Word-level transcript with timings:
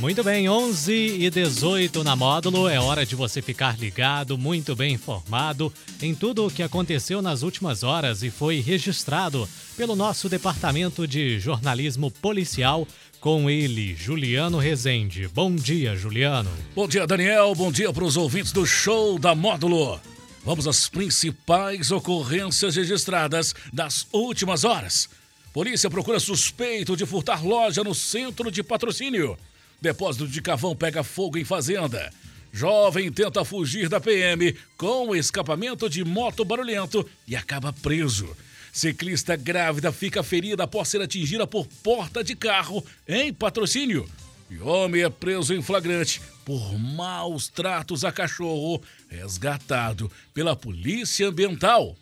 Muito 0.00 0.22
bem, 0.22 0.48
11 0.48 0.92
e 0.92 1.28
18 1.28 2.04
na 2.04 2.14
módulo. 2.14 2.68
É 2.68 2.78
hora 2.78 3.04
de 3.04 3.16
você 3.16 3.42
ficar 3.42 3.76
ligado, 3.76 4.38
muito 4.38 4.76
bem 4.76 4.94
informado 4.94 5.72
em 6.00 6.14
tudo 6.14 6.46
o 6.46 6.50
que 6.50 6.62
aconteceu 6.62 7.20
nas 7.20 7.42
últimas 7.42 7.82
horas 7.82 8.22
e 8.22 8.30
foi 8.30 8.60
registrado 8.60 9.48
pelo 9.76 9.96
nosso 9.96 10.28
departamento 10.28 11.04
de 11.04 11.40
jornalismo 11.40 12.12
policial. 12.12 12.86
Com 13.18 13.50
ele, 13.50 13.96
Juliano 13.96 14.58
Rezende. 14.58 15.26
Bom 15.26 15.52
dia, 15.56 15.96
Juliano. 15.96 16.50
Bom 16.76 16.86
dia, 16.86 17.04
Daniel. 17.04 17.52
Bom 17.56 17.72
dia 17.72 17.92
para 17.92 18.04
os 18.04 18.16
ouvintes 18.16 18.52
do 18.52 18.64
show 18.64 19.18
da 19.18 19.34
Módulo. 19.34 20.00
Vamos 20.44 20.68
às 20.68 20.88
principais 20.88 21.90
ocorrências 21.90 22.76
registradas 22.76 23.52
das 23.72 24.06
últimas 24.12 24.62
horas. 24.62 25.08
Polícia 25.52 25.90
procura 25.90 26.20
suspeito 26.20 26.96
de 26.96 27.04
furtar 27.04 27.44
loja 27.44 27.82
no 27.82 27.96
centro 27.96 28.48
de 28.48 28.62
patrocínio. 28.62 29.36
Depósito 29.80 30.26
de 30.26 30.42
carvão 30.42 30.74
pega 30.74 31.04
fogo 31.04 31.38
em 31.38 31.44
fazenda. 31.44 32.12
Jovem 32.52 33.12
tenta 33.12 33.44
fugir 33.44 33.88
da 33.88 34.00
PM 34.00 34.54
com 34.76 35.14
escapamento 35.14 35.88
de 35.88 36.04
moto 36.04 36.44
barulhento 36.44 37.08
e 37.26 37.36
acaba 37.36 37.72
preso. 37.72 38.36
Ciclista 38.72 39.36
grávida 39.36 39.92
fica 39.92 40.22
ferida 40.22 40.64
após 40.64 40.88
ser 40.88 41.00
atingida 41.00 41.46
por 41.46 41.66
porta 41.82 42.22
de 42.24 42.34
carro 42.34 42.84
em 43.06 43.32
patrocínio. 43.32 44.08
E 44.50 44.58
homem 44.60 45.02
é 45.02 45.10
preso 45.10 45.54
em 45.54 45.62
flagrante 45.62 46.20
por 46.44 46.78
maus 46.78 47.48
tratos 47.48 48.04
a 48.04 48.10
cachorro, 48.10 48.82
resgatado 49.08 50.10
pela 50.32 50.56
Polícia 50.56 51.28
Ambiental. 51.28 51.94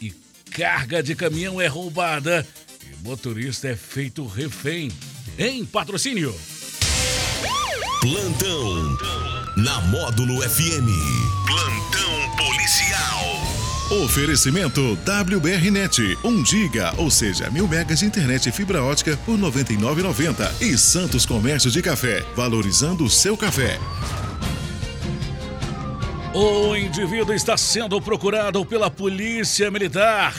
E 0.00 0.10
carga 0.50 1.02
de 1.02 1.14
caminhão 1.14 1.60
é 1.60 1.68
roubada 1.68 2.46
e 2.84 3.02
motorista 3.04 3.68
é 3.68 3.76
feito 3.76 4.26
refém 4.26 4.90
em 5.38 5.64
patrocínio. 5.64 6.34
Plantão 8.02 8.98
na 9.58 9.80
Módulo 9.82 10.42
FM. 10.42 10.90
Plantão 11.46 12.36
policial. 12.36 14.02
Oferecimento 14.04 14.98
WBRnet, 15.04 16.18
1 16.24 16.44
giga, 16.44 16.92
ou 16.98 17.12
seja, 17.12 17.48
mil 17.48 17.68
megas 17.68 18.00
de 18.00 18.06
internet 18.06 18.48
e 18.48 18.52
fibra 18.52 18.82
ótica 18.82 19.16
por 19.18 19.38
99,90 19.38 20.62
e 20.62 20.76
Santos 20.76 21.24
Comércio 21.24 21.70
de 21.70 21.80
Café, 21.80 22.24
valorizando 22.34 23.04
o 23.04 23.08
seu 23.08 23.36
café. 23.36 23.78
O 26.34 26.74
indivíduo 26.74 27.32
está 27.32 27.56
sendo 27.56 28.00
procurado 28.00 28.66
pela 28.66 28.90
Polícia 28.90 29.70
Militar, 29.70 30.34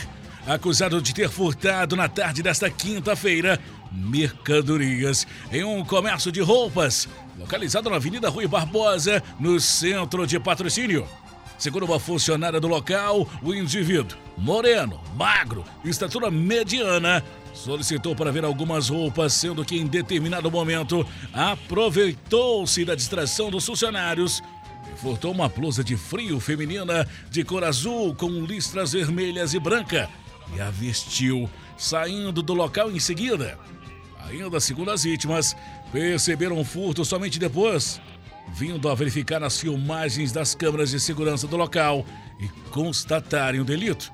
acusado 0.46 1.02
de 1.02 1.14
ter 1.14 1.30
furtado 1.30 1.96
na 1.96 2.10
tarde 2.10 2.44
desta 2.44 2.70
quinta-feira 2.70 3.58
mercadorias 3.94 5.28
em 5.52 5.64
um 5.64 5.84
comércio 5.86 6.32
de 6.32 6.42
roupas 6.42 7.08
localizado 7.38 7.90
na 7.90 7.98
Avenida 7.98 8.30
Rui 8.30 8.48
Barbosa, 8.48 9.22
no 9.40 9.60
centro 9.60 10.26
de 10.26 10.40
patrocínio. 10.40 11.08
Segundo 11.58 11.86
uma 11.86 12.00
funcionária 12.00 12.60
do 12.60 12.68
local, 12.68 13.28
o 13.42 13.54
indivíduo, 13.54 14.18
moreno, 14.38 15.00
magro, 15.16 15.64
estatura 15.86 16.30
mediana, 16.30 17.24
solicitou 17.54 18.16
para 18.16 18.32
ver 18.32 18.44
algumas 18.44 18.90
roupas, 18.90 19.34
sendo 19.34 19.64
que 19.64 19.78
em 19.78 19.86
determinado 19.86 20.52
momento 20.52 21.06
aproveitou-se 21.32 22.84
da 22.84 22.96
distração 22.96 23.50
dos 23.50 23.66
funcionários 23.66 24.42
e 24.92 25.00
furtou 25.00 25.32
uma 25.32 25.48
blusa 25.48 25.84
de 25.84 25.96
frio 25.96 26.40
feminina 26.40 27.08
de 27.30 27.44
cor 27.44 27.64
azul 27.64 28.14
com 28.16 28.30
listras 28.44 28.94
vermelhas 28.94 29.54
e 29.54 29.60
branca 29.60 30.10
e 30.56 30.60
a 30.60 30.70
vestiu, 30.70 31.50
saindo 31.78 32.42
do 32.42 32.54
local 32.54 32.92
em 32.92 33.00
seguida. 33.00 33.58
Ainda 34.30 34.60
segundo 34.60 34.92
as 34.92 35.04
vítimas, 35.04 35.56
perceberam 35.92 36.60
o 36.60 36.64
furto 36.64 37.04
somente 37.04 37.40
depois, 37.40 38.02
vindo 38.54 38.90
a 38.90 38.96
verificar 38.96 39.44
as 39.44 39.60
filmagens 39.60 40.32
das 40.32 40.56
câmeras 40.56 40.92
de 40.92 41.00
segurança 41.00 41.48
do 41.48 41.58
local 41.58 42.06
e 42.40 42.48
constatarem 42.70 43.62
o 43.62 43.66
delito. 43.66 44.12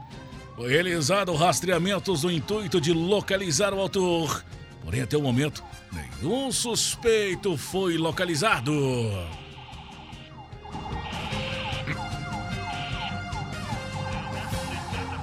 Foi 0.56 0.70
realizado 0.70 1.34
rastreamentos 1.34 2.24
no 2.24 2.32
intuito 2.32 2.82
de 2.82 2.92
localizar 2.92 3.74
o 3.74 3.80
autor. 3.80 4.44
Porém, 4.84 5.02
até 5.02 5.16
o 5.16 5.22
momento, 5.22 5.64
nenhum 5.92 6.52
suspeito 6.52 7.56
foi 7.56 7.98
localizado. 7.98 8.74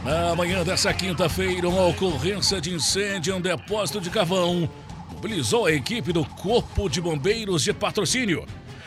Na 0.06 0.36
manhã 0.36 0.62
dessa 0.62 0.94
quinta-feira, 0.94 1.68
uma 1.68 1.84
ocorrência 1.84 2.60
de 2.60 2.72
incêndio 2.72 3.34
em 3.34 3.38
um 3.38 3.40
depósito 3.40 4.00
de 4.00 4.08
carvão 4.08 4.70
mobilizou 5.12 5.66
a 5.66 5.72
equipe 5.72 6.12
do 6.12 6.24
Corpo 6.24 6.88
de 6.88 7.00
Bombeiros 7.00 7.64
de 7.64 7.72
Patrocínio. 7.72 8.46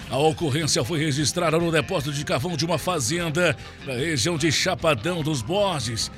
A 0.09 0.17
ocorrência 0.17 0.81
foi 0.81 0.97
registrada 0.97 1.59
no 1.59 1.73
depósito 1.73 2.13
de 2.13 2.23
carvão 2.23 2.55
de 2.55 2.63
uma 2.63 2.77
fazenda 2.77 3.53
na 3.85 3.95
região 3.95 4.37
de 4.37 4.49
Chapadão 4.49 5.21
dos 5.21 5.41
Borges, 5.41 6.09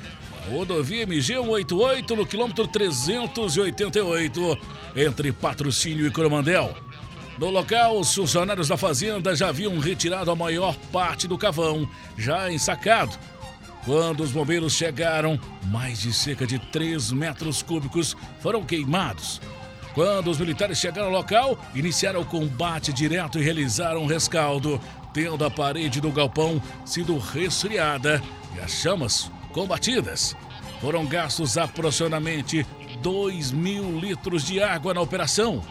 rodovia 0.48 1.02
MG 1.02 1.34
188, 1.34 2.14
no 2.14 2.24
quilômetro 2.24 2.68
388, 2.68 4.56
entre 4.94 5.32
Patrocínio 5.32 6.06
e 6.06 6.12
Coromandel. 6.12 6.76
No 7.40 7.50
local, 7.50 7.98
os 7.98 8.14
funcionários 8.14 8.68
da 8.68 8.76
fazenda 8.76 9.34
já 9.34 9.48
haviam 9.48 9.76
retirado 9.80 10.30
a 10.30 10.36
maior 10.36 10.76
parte 10.92 11.26
do 11.26 11.36
carvão, 11.36 11.90
já 12.16 12.52
ensacado. 12.52 13.18
Quando 13.84 14.22
os 14.22 14.30
bombeiros 14.30 14.74
chegaram, 14.74 15.38
mais 15.64 16.00
de 16.00 16.12
cerca 16.12 16.46
de 16.46 16.58
3 16.58 17.10
metros 17.10 17.62
cúbicos 17.62 18.16
foram 18.40 18.64
queimados. 18.64 19.40
Quando 19.92 20.30
os 20.30 20.38
militares 20.38 20.78
chegaram 20.78 21.08
ao 21.08 21.12
local, 21.12 21.58
iniciaram 21.74 22.20
o 22.20 22.24
combate 22.24 22.92
direto 22.92 23.38
e 23.38 23.42
realizaram 23.42 24.02
um 24.02 24.06
rescaldo, 24.06 24.80
tendo 25.12 25.44
a 25.44 25.50
parede 25.50 26.00
do 26.00 26.12
galpão 26.12 26.62
sido 26.84 27.18
resfriada 27.18 28.22
e 28.56 28.60
as 28.60 28.70
chamas 28.70 29.30
combatidas. 29.52 30.36
Foram 30.80 31.04
gastos 31.04 31.58
aproximadamente 31.58 32.64
2 33.02 33.50
mil 33.50 33.98
litros 33.98 34.44
de 34.44 34.62
água 34.62 34.94
na 34.94 35.00
operação. 35.00 35.62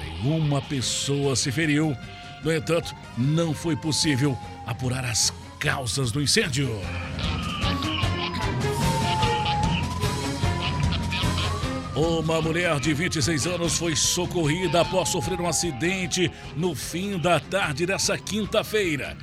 Nenhuma 0.00 0.60
pessoa 0.60 1.36
se 1.36 1.50
feriu. 1.52 1.96
No 2.44 2.52
entanto, 2.52 2.94
não 3.16 3.54
foi 3.54 3.76
possível 3.76 4.36
apurar 4.66 5.04
as 5.04 5.32
causas 5.58 6.10
do 6.10 6.20
incêndio. 6.20 6.68
Uma 12.02 12.42
mulher 12.42 12.80
de 12.80 12.92
26 12.92 13.46
anos 13.46 13.78
foi 13.78 13.94
socorrida 13.94 14.80
após 14.80 15.08
sofrer 15.08 15.40
um 15.40 15.46
acidente 15.46 16.32
no 16.56 16.74
fim 16.74 17.16
da 17.16 17.38
tarde 17.38 17.86
dessa 17.86 18.18
quinta-feira. 18.18 19.16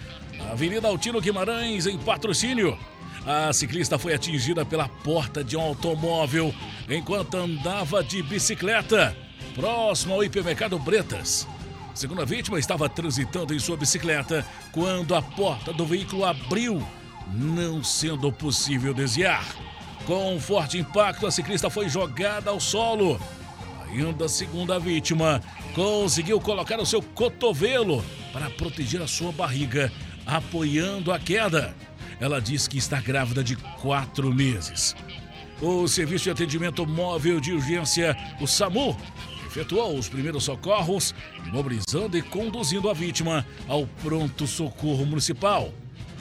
Avenida 0.50 0.88
Altino 0.88 1.20
Guimarães, 1.20 1.86
em 1.86 1.98
patrocínio. 1.98 2.80
A 3.28 3.52
ciclista 3.52 4.00
foi 4.00 4.14
atingida 4.14 4.66
pela 4.66 4.88
porta 4.88 5.44
de 5.44 5.58
um 5.58 5.60
automóvel 5.60 6.56
enquanto 6.90 7.36
andava 7.36 8.02
de 8.02 8.24
bicicleta, 8.24 9.14
próximo 9.54 10.14
ao 10.14 10.24
hipermercado 10.24 10.80
Bretas. 10.80 11.46
Segundo 11.94 12.22
a 12.22 12.26
vítima, 12.26 12.58
estava 12.58 12.88
transitando 12.88 13.54
em 13.54 13.60
sua 13.60 13.76
bicicleta 13.76 14.48
quando 14.72 15.16
a 15.16 15.22
porta 15.22 15.74
do 15.74 15.86
veículo 15.86 16.24
abriu, 16.24 16.82
não 17.34 17.84
sendo 17.84 18.32
possível 18.32 18.94
desviar. 18.94 19.46
Com 20.06 20.36
um 20.36 20.40
forte 20.40 20.78
impacto, 20.78 21.28
a 21.28 21.32
ciclista 21.32 21.70
foi 21.70 21.88
jogada 21.90 22.50
ao 22.50 22.60
solo. 22.60 23.20
Ainda 23.92 24.26
a 24.76 24.80
vítima, 24.80 25.42
conseguiu 25.74 26.40
colocar 26.40 26.80
o 26.80 26.86
seu 26.86 27.02
cotovelo 27.02 28.04
para 28.32 28.50
proteger 28.50 29.02
a 29.02 29.08
sua 29.08 29.32
barriga, 29.32 29.92
apoiando 30.26 31.12
a 31.12 31.20
queda. 31.20 31.76
Ela 32.20 32.40
diz 32.40 32.68
que 32.68 32.78
está 32.78 33.00
grávida 33.02 33.44
de 33.44 33.56
quatro 33.56 34.34
meses. 34.34 34.96
O 35.62 35.88
Serviço 35.88 36.26
de 36.26 36.32
Atendimento 36.32 36.86
Móvel 36.86 37.40
de 37.40 37.52
Urgência, 37.54 38.16
o 38.40 38.48
SAMU, 38.48 38.96
efetuou 39.48 39.98
os 39.98 40.08
primeiros 40.08 40.44
socorros, 40.44 41.14
imobilizando 41.46 42.18
e 42.18 42.22
conduzindo 42.22 42.90
a 42.90 42.94
vítima 42.94 43.46
ao 43.68 43.88
pronto 44.04 44.46
socorro 44.46 45.06
municipal 45.06 45.74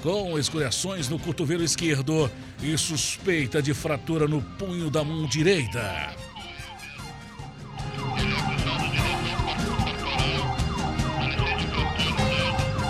com 0.03 0.39
escoriações 0.39 1.09
no 1.09 1.19
cotovelo 1.19 1.65
esquerdo 1.65 2.31
e 2.63 2.77
suspeita 2.77 3.61
de 3.61 3.75
fratura 3.75 4.29
no 4.29 4.41
punho 4.41 4.91
da 4.91 5.03
mão 5.03 5.27
direita. 5.27 6.15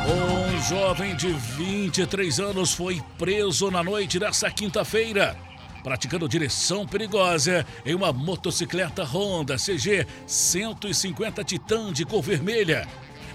Um 0.06 0.60
jovem 0.68 1.16
de 1.16 1.28
23 1.28 2.40
anos 2.40 2.72
foi 2.72 3.02
preso 3.16 3.70
na 3.70 3.82
noite 3.82 4.18
dessa 4.18 4.50
quinta-feira, 4.50 5.36
praticando 5.82 6.28
direção 6.28 6.86
perigosa 6.86 7.64
em 7.86 7.94
uma 7.94 8.12
motocicleta 8.12 9.04
Honda 9.04 9.56
CG 9.56 10.06
150 10.26 11.44
Titan 11.44 11.92
de 11.92 12.04
cor 12.04 12.22
vermelha. 12.22 12.86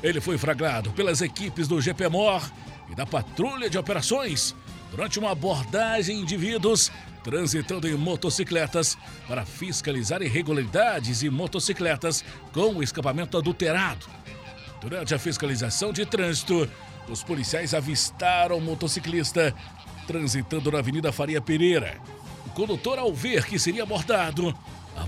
Ele 0.03 0.19
foi 0.19 0.37
flagrado 0.37 0.91
pelas 0.91 1.21
equipes 1.21 1.67
do 1.67 1.79
GPMOR 1.79 2.43
e 2.89 2.95
da 2.95 3.05
Patrulha 3.05 3.69
de 3.69 3.77
Operações 3.77 4.55
durante 4.91 5.19
uma 5.19 5.31
abordagem 5.31 6.19
indivíduos 6.19 6.91
transitando 7.23 7.87
em 7.87 7.95
motocicletas 7.95 8.97
para 9.27 9.45
fiscalizar 9.45 10.21
irregularidades 10.21 11.23
em 11.23 11.29
motocicletas 11.29 12.23
com 12.51 12.83
escapamento 12.83 13.37
adulterado. 13.37 14.05
Durante 14.81 15.15
a 15.15 15.19
fiscalização 15.19 15.93
de 15.93 16.05
trânsito, 16.05 16.69
os 17.07 17.23
policiais 17.23 17.73
avistaram 17.73 18.57
o 18.57 18.61
motociclista 18.61 19.55
transitando 20.05 20.71
na 20.71 20.79
Avenida 20.79 21.11
Faria 21.11 21.39
Pereira. 21.41 21.97
O 22.45 22.49
condutor, 22.49 22.99
ao 22.99 23.13
ver 23.13 23.45
que 23.45 23.57
seria 23.57 23.83
abordado, 23.83 24.53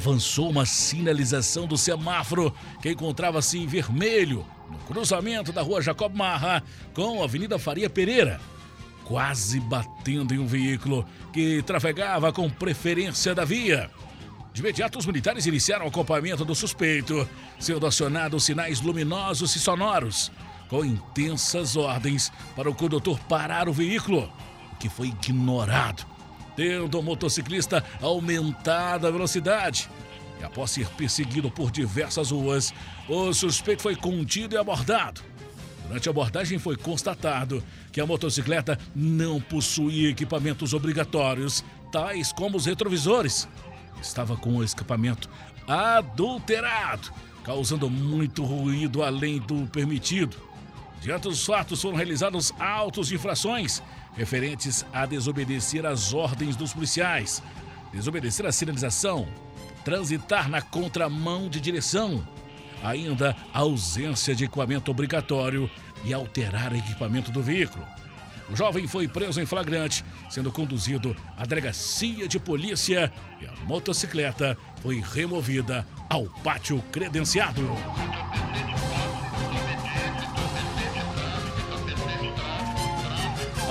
avançou 0.06 0.52
uma 0.52 0.68
sinalização 0.68 1.66
do 1.66 1.76
semáforo 1.76 2.54
que 2.80 2.92
encontrava-se 2.92 3.58
em 3.58 3.66
vermelho 3.66 4.46
no 4.70 4.78
cruzamento 4.80 5.52
da 5.52 5.64
rua 5.64 5.82
Jacob 5.82 6.16
Marra 6.16 6.62
com 6.94 7.22
a 7.22 7.26
Avenida 7.26 7.58
Faria 7.58 7.90
Pereira, 7.90 8.40
quase 9.04 9.60
batendo 9.60 10.32
em 10.32 10.38
um 10.38 10.46
veículo 10.46 11.04
que 11.34 11.64
trafegava 11.64 12.32
com 12.32 12.48
preferência 12.48 13.34
da 13.34 13.44
via. 13.44 13.90
De 14.54 14.62
imediato, 14.62 15.00
os 15.00 15.08
militares 15.08 15.48
iniciaram 15.48 15.86
o 15.86 15.90
acompanhamento 15.90 16.46
do 16.46 16.54
suspeito, 16.54 17.28
sendo 17.60 17.88
acionados 17.88 18.44
sinais 18.44 18.82
luminosos 18.82 19.56
e 19.56 19.60
sonoros, 19.60 20.32
com 20.70 20.86
intensas 20.86 21.76
ordens 21.76 22.32
para 22.56 22.70
o 22.70 22.76
condutor 22.76 23.20
parar 23.22 23.68
o 23.68 23.74
veículo, 23.74 24.32
que 24.80 24.88
foi 24.88 25.08
ignorado 25.08 26.15
tendo 26.56 27.00
o 27.00 27.04
motociclista 27.04 27.84
aumentado 28.02 29.08
a 29.08 29.12
velocidade. 29.12 29.90
E 30.40 30.44
após 30.44 30.72
ser 30.72 30.88
perseguido 30.90 31.50
por 31.50 31.72
diversas 31.72 32.32
ruas, 32.32 32.74
o 33.08 33.34
suspeito 33.34 33.82
foi 33.82 33.96
contido 33.96 34.56
e 34.56 34.58
abordado. 34.58 35.22
Durante 35.88 36.10
a 36.10 36.12
abordagem 36.12 36.58
foi 36.58 36.76
constatado 36.76 37.64
que 37.92 38.02
a 38.02 38.06
motocicleta 38.06 38.78
não 38.96 39.40
possuía 39.40 40.10
equipamentos 40.10 40.74
obrigatórios, 40.74 41.64
tais 41.92 42.32
como 42.32 42.58
os 42.58 42.66
retrovisores. 42.66 43.48
Estava 44.02 44.36
com 44.36 44.58
o 44.58 44.64
escapamento 44.64 45.30
adulterado, 45.68 47.12
causando 47.44 47.90
muito 47.90 48.44
ruído 48.44 49.04
além 49.04 49.40
do 49.40 49.68
permitido. 49.68 50.36
Diante 51.02 51.24
dos 51.24 51.46
fatos, 51.46 51.82
foram 51.82 51.96
realizados 51.96 52.52
autos 52.60 53.10
de 53.10 53.16
infrações 53.16 53.82
referentes 54.16 54.86
a 54.94 55.06
desobedecer 55.06 55.86
às 55.86 56.14
ordens 56.14 56.56
dos 56.56 56.74
policiais, 56.74 57.42
desobedecer 57.92 58.46
a 58.46 58.52
sinalização, 58.52 59.28
transitar 59.84 60.50
na 60.50 60.62
contramão 60.62 61.50
de 61.50 61.60
direção, 61.60 62.26
ainda 62.84 63.36
a 63.54 63.60
ausência 63.60 64.36
de 64.36 64.46
equipamento 64.46 64.92
obrigatório 64.92 65.70
e 66.04 66.14
alterar 66.14 66.72
o 66.72 66.78
equipamento 66.78 67.32
do 67.32 67.42
veículo. 67.42 67.86
O 68.50 68.56
jovem 68.56 68.88
foi 68.88 69.08
preso 69.08 69.42
em 69.42 69.46
flagrante, 69.46 70.06
sendo 70.30 70.52
conduzido 70.52 71.16
à 71.36 71.46
delegacia 71.46 72.28
de 72.28 72.40
polícia 72.40 73.12
e 73.42 73.46
a 73.46 73.52
motocicleta 73.66 74.56
foi 74.82 75.02
removida 75.02 75.86
ao 76.10 76.26
pátio 76.44 76.84
credenciado. 76.92 77.62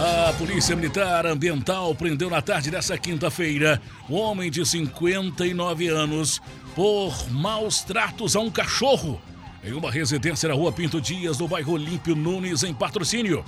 A 0.04 0.34
Polícia 0.34 0.76
Militar 0.76 1.24
Ambiental 1.24 1.94
prendeu 1.94 2.28
na 2.28 2.42
tarde 2.42 2.70
dessa 2.70 2.98
quinta-feira 2.98 3.80
um 4.06 4.16
homem 4.16 4.50
de 4.50 4.62
59 4.66 5.88
anos 5.88 6.42
por 6.74 7.30
maus 7.30 7.80
tratos 7.80 8.36
a 8.36 8.40
um 8.40 8.50
cachorro 8.50 9.18
em 9.64 9.72
uma 9.72 9.90
residência 9.90 10.46
na 10.46 10.54
rua 10.54 10.70
Pinto 10.70 11.00
Dias, 11.00 11.38
no 11.38 11.48
bairro 11.48 11.72
Olímpio 11.72 12.14
Nunes, 12.14 12.62
em 12.64 12.74
patrocínio. 12.74 13.42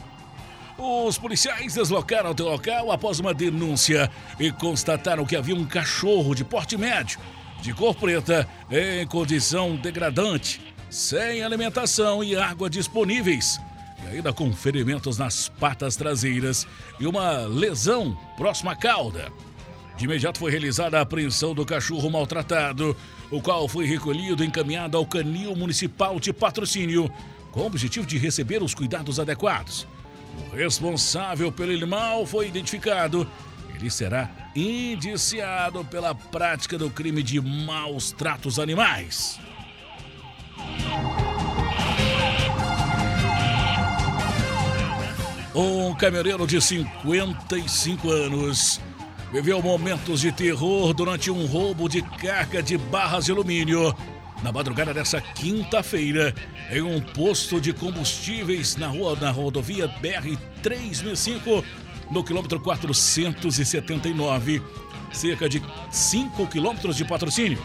Os 0.79 1.19
policiais 1.19 1.75
deslocaram 1.75 2.31
até 2.31 2.43
o 2.43 2.49
local 2.49 2.91
após 2.91 3.21
uma 3.21 3.35
denúncia 3.35 4.11
e 4.41 4.51
constataram 4.51 5.27
que 5.27 5.37
havia 5.37 5.55
um 5.55 5.67
cachorro 5.67 6.35
de 6.35 6.43
porte 6.43 6.79
médio, 6.79 7.19
de 7.61 7.75
cor 7.75 7.95
preta, 7.95 8.49
em 8.71 9.07
condição 9.07 9.77
degradante, 9.77 10.63
sem 10.89 11.43
alimentação 11.43 12.25
e 12.25 12.35
água 12.35 12.71
disponíveis 12.71 13.61
ainda 14.11 14.33
com 14.33 14.53
ferimentos 14.53 15.19
nas 15.19 15.49
patas 15.49 15.97
traseiras 15.97 16.67
e 16.99 17.07
uma 17.07 17.47
lesão 17.47 18.17
próxima 18.37 18.73
à 18.73 18.77
cauda. 18.77 19.33
De 19.97 20.05
imediato 20.05 20.39
foi 20.39 20.51
realizada 20.51 20.99
a 20.99 21.03
apreensão 21.03 21.55
do 21.55 21.65
cachorro 21.65 22.11
maltratado, 22.11 22.97
o 23.31 23.41
qual 23.41 23.67
foi 23.67 23.87
recolhido 23.87 24.45
e 24.45 24.47
encaminhado 24.47 24.97
ao 24.97 25.07
Canil 25.07 25.57
Municipal 25.57 26.21
de 26.21 26.33
Patrocínio, 26.33 27.11
com 27.51 27.61
o 27.61 27.67
objetivo 27.67 28.07
de 28.07 28.19
receber 28.19 28.63
os 28.63 28.75
cuidados 28.75 29.19
adequados. 29.19 29.87
O 30.53 30.57
responsável 30.57 31.51
pelo 31.51 31.73
animal 31.73 32.27
foi 32.27 32.47
identificado. 32.47 33.27
Ele 33.75 33.91
será 33.91 34.31
indiciado 34.55 35.85
pela 35.85 36.15
prática 36.15 36.77
do 36.77 36.91
crime 36.91 37.23
de 37.23 37.41
maus 37.41 38.13
tratos 38.13 38.59
animais. 38.59 39.39
Um 45.57 45.93
caminhoneiro 45.95 46.47
de 46.47 46.61
55 46.61 48.11
anos 48.11 48.79
viveu 49.33 49.63
momentos 49.63 50.21
de 50.21 50.31
terror 50.31 50.93
durante 50.93 51.31
um 51.31 51.47
roubo 51.47 51.89
de 51.89 52.03
carga 52.03 52.63
de 52.63 52.77
barras 52.77 53.25
de 53.25 53.33
alumínio 53.33 53.97
na 54.43 54.53
madrugada 54.53 54.93
dessa 54.93 55.19
quinta-feira 55.19 56.35
em 56.71 56.83
um 56.83 57.01
posto 57.01 57.59
de 57.59 57.73
combustíveis 57.73 58.77
na 58.77 58.89
rua 58.89 59.17
na 59.19 59.31
rodovia 59.31 59.89
BR 59.89 60.37
365 60.63 61.65
no 62.11 62.23
quilômetro 62.23 62.61
479, 62.61 64.63
cerca 65.11 65.49
de 65.49 65.63
5 65.91 66.49
quilômetros 66.49 66.99
de 66.99 67.05
patrocínio. 67.07 67.59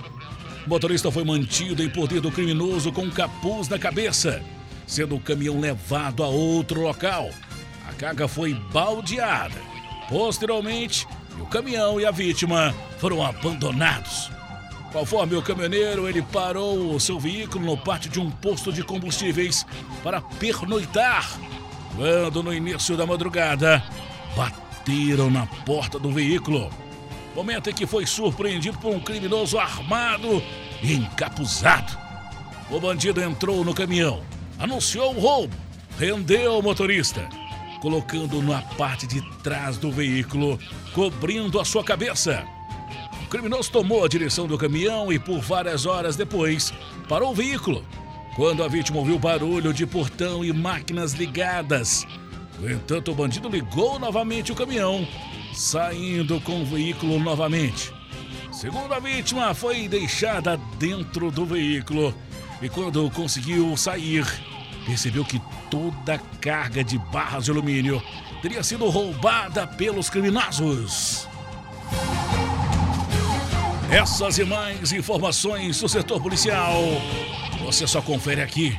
O 0.66 0.70
motorista 0.70 1.12
foi 1.12 1.26
mantido 1.26 1.84
em 1.84 1.90
poder 1.90 2.22
do 2.22 2.32
criminoso 2.32 2.90
com 2.94 3.02
um 3.02 3.12
capuz 3.12 3.68
na 3.68 3.78
cabeça, 3.78 4.42
sendo 4.88 5.18
o 5.18 5.20
caminhão 5.20 5.60
levado 5.60 6.24
a 6.24 6.28
outro 6.28 6.80
local 6.80 7.30
carga 8.02 8.28
foi 8.28 8.56
baldeada. 8.74 9.62
Posteriormente, 10.10 11.08
o 11.40 11.46
caminhão 11.46 12.02
e 12.02 12.06
a 12.06 12.10
vítima 12.10 12.74
foram 12.98 13.24
abandonados. 13.24 14.32
Conforme 14.92 15.36
o 15.36 15.42
caminhoneiro, 15.44 16.10
ele 16.10 16.24
parou 16.24 16.96
o 16.96 17.00
seu 17.00 17.20
veículo 17.20 17.64
no 17.64 17.78
pátio 17.78 18.10
de 18.10 18.20
um 18.20 18.32
posto 18.32 18.74
de 18.74 18.84
combustíveis 18.84 19.68
para 20.04 20.20
pernoitar. 20.20 21.30
Quando, 21.96 22.42
no 22.42 22.52
início 22.52 22.98
da 22.98 23.06
madrugada, 23.06 23.84
bateram 24.36 25.30
na 25.30 25.46
porta 25.46 26.00
do 26.00 26.12
veículo. 26.12 26.72
Momento 27.36 27.70
em 27.70 27.74
que 27.74 27.86
foi 27.86 28.08
surpreendido 28.08 28.80
por 28.80 28.96
um 28.96 29.00
criminoso 29.00 29.60
armado 29.60 30.42
e 30.82 30.96
encapuzado. 30.96 31.96
O 32.72 32.80
bandido 32.80 33.22
entrou 33.22 33.64
no 33.64 33.76
caminhão, 33.76 34.24
anunciou 34.58 35.16
o 35.16 35.20
roubo, 35.20 35.56
rendeu 36.00 36.58
o 36.58 36.64
motorista 36.64 37.41
colocando 37.82 38.42
na 38.44 38.62
parte 38.62 39.08
de 39.08 39.22
trás 39.40 39.78
do 39.78 39.92
veículo, 39.92 40.60
cobrindo 40.94 41.60
a 41.60 41.66
sua 41.66 41.84
cabeça. 41.84 42.46
O 43.24 43.28
criminoso 43.28 43.72
tomou 43.72 44.06
a 44.06 44.08
direção 44.08 44.46
do 44.48 44.58
caminhão 44.58 45.12
e, 45.12 45.18
por 45.18 45.40
várias 45.40 45.86
horas 45.86 46.16
depois, 46.16 46.72
parou 47.10 47.32
o 47.32 47.36
veículo. 47.36 47.84
Quando 48.36 48.64
a 48.64 48.68
vítima 48.68 49.00
ouviu 49.00 49.18
barulho 49.18 49.74
de 49.74 49.86
portão 49.86 50.46
e 50.46 50.54
máquinas 50.54 51.14
ligadas. 51.14 52.06
No 52.60 52.72
entanto, 52.72 53.12
o 53.12 53.16
bandido 53.16 53.50
ligou 53.50 53.98
novamente 53.98 54.52
o 54.52 54.56
caminhão, 54.56 55.06
saindo 55.54 56.40
com 56.42 56.62
o 56.62 56.66
veículo 56.66 57.20
novamente. 57.20 57.92
Segundo 58.52 58.94
a 58.94 59.00
vítima, 59.00 59.54
foi 59.56 59.88
deixada 59.88 60.56
dentro 60.78 61.32
do 61.32 61.46
veículo 61.46 62.14
e, 62.62 62.70
quando 62.70 63.10
conseguiu 63.10 63.76
sair, 63.76 64.24
percebeu 64.86 65.24
que 65.24 65.42
toda 65.70 66.16
a 66.16 66.20
carga 66.40 66.84
de 66.84 66.98
barras 66.98 67.46
de 67.46 67.52
alumínio 67.52 68.02
teria 68.42 68.64
sido 68.64 68.90
roubada 68.90 69.68
pelos 69.68 70.10
criminosos. 70.10 71.28
Essas 73.92 74.38
e 74.38 74.46
mais 74.46 74.94
informações 74.94 75.82
do 75.82 75.90
setor 75.90 76.22
policial 76.22 76.82
você 77.64 77.88
só 77.88 78.02
confere 78.02 78.42
aqui 78.42 78.78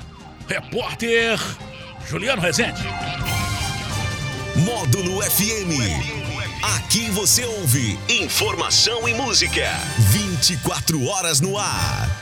Repórter 0.48 1.38
Juliano 2.08 2.40
Rezende. 2.40 2.82
Módulo 4.56 5.22
FM. 5.22 5.70
Aqui 6.76 7.10
você 7.10 7.44
ouve 7.44 7.98
informação 8.08 9.06
e 9.06 9.12
música. 9.12 9.70
24 10.10 11.04
horas 11.06 11.42
no 11.42 11.58
ar. 11.58 12.21